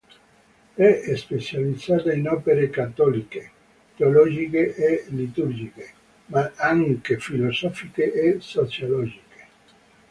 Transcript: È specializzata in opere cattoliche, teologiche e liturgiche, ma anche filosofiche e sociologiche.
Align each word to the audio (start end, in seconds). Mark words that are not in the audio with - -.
È 0.73 1.13
specializzata 1.15 2.11
in 2.11 2.27
opere 2.27 2.71
cattoliche, 2.71 3.51
teologiche 3.95 4.73
e 4.73 5.05
liturgiche, 5.09 5.91
ma 6.25 6.51
anche 6.55 7.19
filosofiche 7.19 8.11
e 8.11 8.37
sociologiche. 8.39 9.45